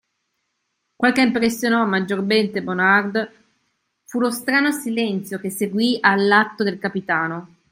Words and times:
Quel 0.95 1.11
che 1.13 1.21
impressionò 1.21 1.85
maggiormente 1.85 2.63
Bonard 2.63 3.31
fu 4.05 4.19
lo 4.19 4.31
strano 4.31 4.71
silenzio 4.71 5.37
che 5.39 5.51
seguì 5.51 5.99
all'atto 6.01 6.63
del 6.63 6.79
capitano. 6.79 7.55